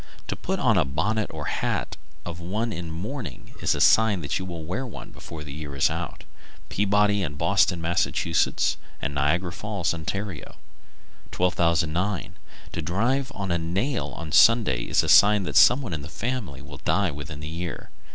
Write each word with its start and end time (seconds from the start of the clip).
To 0.29 0.35
put 0.35 0.57
on 0.59 0.79
a 0.79 0.83
bonnet 0.83 1.29
or 1.29 1.45
hat 1.45 1.95
of 2.25 2.39
one 2.39 2.73
in 2.73 2.89
mourning 2.89 3.53
is 3.61 3.75
a 3.75 3.79
sign 3.79 4.21
that 4.21 4.39
you 4.39 4.45
will 4.45 4.63
wear 4.65 4.83
one 4.83 5.11
before 5.11 5.43
the 5.43 5.53
year 5.53 5.75
is 5.75 5.91
out. 5.91 6.23
Peabody 6.69 7.21
and 7.21 7.37
Boston, 7.37 7.79
Mass., 7.79 8.07
and 8.07 9.13
Niagara 9.13 9.51
Falls, 9.51 9.93
Ont. 9.93 10.11
1209. 10.11 12.33
To 12.71 12.81
drive 12.81 13.31
a 13.37 13.57
nail 13.59 14.07
on 14.17 14.31
Sunday 14.31 14.85
is 14.85 15.03
a 15.03 15.07
sign 15.07 15.43
that 15.43 15.55
some 15.55 15.83
one 15.83 15.93
in 15.93 16.01
the 16.01 16.09
family 16.09 16.63
will 16.63 16.77
die 16.79 17.11
within 17.11 17.39
the 17.39 17.47
year. 17.47 17.91